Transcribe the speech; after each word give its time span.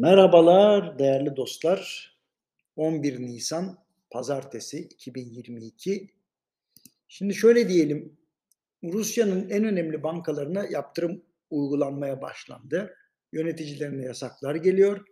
Merhabalar 0.00 0.98
değerli 0.98 1.36
dostlar. 1.36 2.10
11 2.76 3.20
Nisan 3.20 3.78
Pazartesi 4.10 4.78
2022. 4.78 6.08
Şimdi 7.08 7.34
şöyle 7.34 7.68
diyelim. 7.68 8.18
Rusya'nın 8.84 9.50
en 9.50 9.64
önemli 9.64 10.02
bankalarına 10.02 10.64
yaptırım 10.70 11.22
uygulanmaya 11.50 12.22
başlandı. 12.22 12.96
Yöneticilerine 13.32 14.04
yasaklar 14.04 14.54
geliyor. 14.54 15.06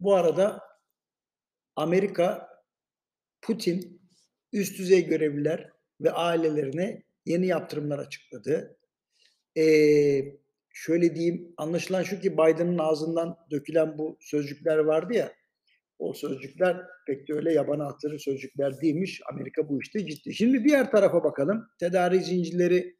Bu 0.00 0.14
arada 0.14 0.60
Amerika, 1.76 2.48
Putin, 3.42 4.00
üst 4.52 4.78
düzey 4.78 5.06
görevliler 5.06 5.72
ve 6.00 6.12
ailelerine 6.12 7.02
yeni 7.26 7.46
yaptırımlar 7.46 7.98
açıkladı. 7.98 8.76
Ee, 9.56 10.40
şöyle 10.72 11.14
diyeyim, 11.14 11.54
anlaşılan 11.56 12.02
şu 12.02 12.20
ki 12.20 12.32
Biden'ın 12.32 12.78
ağzından 12.78 13.36
dökülen 13.50 13.98
bu 13.98 14.18
sözcükler 14.20 14.78
vardı 14.78 15.14
ya, 15.14 15.32
o 16.00 16.12
sözcükler 16.12 16.76
pek 17.06 17.28
de 17.28 17.34
öyle 17.34 17.52
yabana 17.52 17.86
atları 17.86 18.18
sözcükler 18.18 18.80
değilmiş. 18.80 19.20
Amerika 19.32 19.68
bu 19.68 19.80
işte 19.80 20.06
ciddi. 20.06 20.34
Şimdi 20.34 20.64
diğer 20.64 20.90
tarafa 20.90 21.24
bakalım. 21.24 21.66
Tedarik 21.78 22.22
zincirleri 22.22 22.96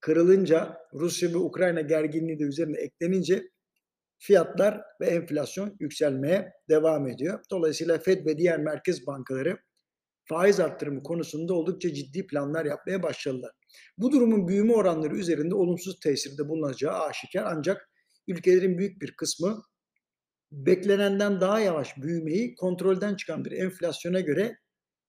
kırılınca 0.00 0.78
Rusya 0.94 1.30
ve 1.30 1.36
Ukrayna 1.36 1.80
gerginliği 1.80 2.38
de 2.38 2.44
üzerine 2.44 2.78
eklenince 2.78 3.50
fiyatlar 4.18 4.80
ve 5.00 5.06
enflasyon 5.06 5.76
yükselmeye 5.80 6.52
devam 6.68 7.08
ediyor. 7.08 7.40
Dolayısıyla 7.50 7.98
Fed 7.98 8.26
ve 8.26 8.38
diğer 8.38 8.58
merkez 8.58 9.06
bankaları 9.06 9.58
faiz 10.24 10.60
arttırımı 10.60 11.02
konusunda 11.02 11.54
oldukça 11.54 11.94
ciddi 11.94 12.26
planlar 12.26 12.64
yapmaya 12.64 13.02
başladılar. 13.02 13.52
Bu 13.98 14.12
durumun 14.12 14.48
büyüme 14.48 14.74
oranları 14.74 15.16
üzerinde 15.16 15.54
olumsuz 15.54 16.00
tesirde 16.00 16.48
bulunacağı 16.48 16.98
aşikar 16.98 17.44
ancak 17.46 17.90
ülkelerin 18.28 18.78
büyük 18.78 19.02
bir 19.02 19.16
kısmı 19.16 19.62
beklenenden 20.52 21.40
daha 21.40 21.60
yavaş 21.60 21.96
büyümeyi 21.96 22.54
kontrolden 22.54 23.14
çıkan 23.14 23.44
bir 23.44 23.52
enflasyona 23.52 24.20
göre 24.20 24.56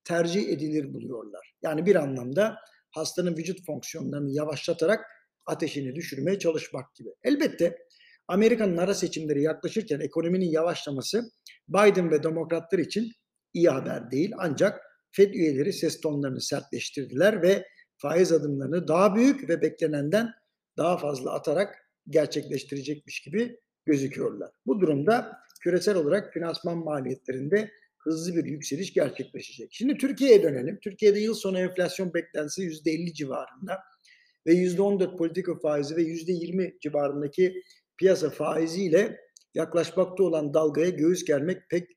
tercih 0.04 0.50
edilir 0.50 0.94
buluyorlar. 0.94 1.54
Yani 1.62 1.86
bir 1.86 1.96
anlamda 1.96 2.56
hastanın 2.92 3.38
vücut 3.38 3.66
fonksiyonlarını 3.66 4.32
yavaşlatarak 4.32 5.06
ateşini 5.46 5.96
düşürmeye 5.96 6.40
çalışmak 6.40 6.96
gibi. 6.96 7.10
Elbette 7.24 7.78
Amerika'nın 8.28 8.78
ara 8.78 8.94
seçimleri 8.94 9.42
yaklaşırken 9.42 10.00
ekonominin 10.00 10.52
yavaşlaması 10.52 11.22
Biden 11.68 12.12
ve 12.12 12.24
demokratlar 12.24 12.80
için 12.80 13.12
iyi 13.54 13.70
haber 13.70 14.12
değil. 14.12 14.32
Ancak 14.38 14.82
Fed 15.12 15.34
üyeleri 15.34 15.74
ses 15.74 16.02
tonlarını 16.02 16.42
sertleştirdiler 16.42 17.42
ve 17.42 17.66
faiz 18.02 18.32
adımlarını 18.32 18.88
daha 18.88 19.16
büyük 19.16 19.50
ve 19.50 19.62
beklenenden 19.62 20.34
daha 20.78 20.98
fazla 20.98 21.34
atarak 21.34 21.90
gerçekleştirecekmiş 22.10 23.20
gibi 23.20 23.60
gözüküyorlar. 23.86 24.52
Bu 24.66 24.82
durumda 24.82 25.38
küresel 25.62 25.96
olarak 25.96 26.34
finansman 26.34 26.78
maliyetlerinde 26.78 27.72
hızlı 27.98 28.36
bir 28.36 28.46
yükseliş 28.46 28.94
gerçekleşecek. 28.94 29.70
Şimdi 29.74 29.98
Türkiye'ye 29.98 30.44
dönelim. 30.44 30.80
Türkiye'de 30.84 31.20
yıl 31.20 31.34
sonu 31.34 31.60
enflasyon 31.60 32.14
beklentisi 32.14 32.62
%50 32.62 33.14
civarında 33.14 33.80
ve 34.48 34.54
%14 34.54 35.18
politika 35.18 35.60
faizi 35.60 35.96
ve 35.96 36.02
%20 36.02 36.80
civarındaki 36.80 37.64
piyasa 37.98 38.30
faiziyle 38.30 39.18
yaklaşmakta 39.54 40.24
olan 40.24 40.54
dalgaya 40.54 40.90
göğüs 40.90 41.26
germek 41.26 41.70
pek 41.70 41.90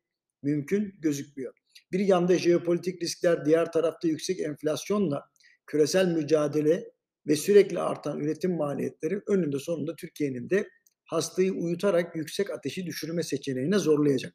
mümkün 0.43 0.95
gözükmüyor. 1.01 1.55
Bir 1.93 1.99
yanda 2.01 2.39
jeopolitik 2.39 3.03
riskler, 3.03 3.45
diğer 3.45 3.73
tarafta 3.73 4.09
yüksek 4.09 4.41
enflasyonla 4.41 5.34
küresel 5.67 6.09
mücadele 6.09 6.85
ve 7.27 7.37
sürekli 7.37 7.81
artan 7.81 8.21
üretim 8.21 8.57
maliyetleri 8.57 9.21
önünde 9.29 9.59
sonunda 9.59 9.97
Türkiye'nin 9.97 10.51
de 10.51 10.69
hastayı 11.05 11.53
uyutarak 11.53 12.17
yüksek 12.17 12.51
ateşi 12.51 12.87
düşürme 12.87 13.23
seçeneğine 13.23 13.79
zorlayacak. 13.79 14.35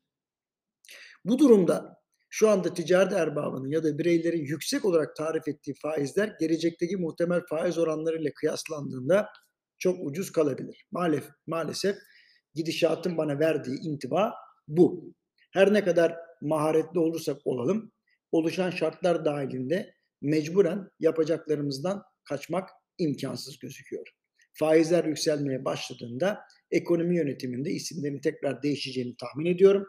Bu 1.26 1.40
durumda 1.40 2.00
şu 2.30 2.50
anda 2.50 2.74
ticaret 2.74 3.14
erbabının 3.14 3.70
ya 3.70 3.84
da 3.84 3.98
bireylerin 3.98 4.46
yüksek 4.46 4.86
olarak 4.86 5.16
tarif 5.16 5.48
ettiği 5.48 5.74
faizler 5.82 6.36
gelecekteki 6.40 6.98
muhtemel 6.98 7.42
faiz 7.50 7.78
oranlarıyla 7.78 8.32
kıyaslandığında 8.36 9.30
çok 9.78 9.98
ucuz 10.08 10.32
kalabilir. 10.32 10.88
Maalesef, 10.92 11.30
maalesef 11.48 11.98
gidişatın 12.54 13.18
bana 13.18 13.40
verdiği 13.40 13.80
intiba 13.80 14.34
bu. 14.68 15.14
Her 15.54 15.74
ne 15.74 15.84
kadar 15.84 16.16
maharetli 16.42 17.00
olursak 17.00 17.38
olalım, 17.46 17.92
oluşan 18.32 18.70
şartlar 18.70 19.26
dahilinde 19.26 19.94
mecburen 20.22 20.90
yapacaklarımızdan 21.00 22.04
kaçmak 22.24 22.70
imkansız 22.98 23.60
gözüküyor. 23.60 24.08
Faizler 24.54 25.06
yükselmeye 25.06 25.66
başladığında 25.66 26.40
ekonomi 26.72 27.18
yönetiminde 27.18 27.72
isimlerin 27.72 28.20
tekrar 28.20 28.64
değişeceğini 28.64 29.16
tahmin 29.16 29.46
ediyorum. 29.46 29.86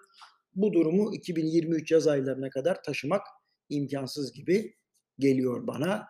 Bu 0.55 0.73
durumu 0.73 1.15
2023 1.15 1.91
yaz 1.91 2.07
aylarına 2.07 2.51
kadar 2.51 2.83
taşımak 2.83 3.23
imkansız 3.69 4.33
gibi 4.33 4.75
geliyor 5.19 5.67
bana. 5.67 6.07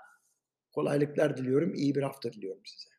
Kolaylıklar 0.73 1.37
diliyorum, 1.37 1.75
iyi 1.75 1.95
bir 1.95 2.03
hafta 2.03 2.33
diliyorum 2.33 2.63
size. 2.67 2.90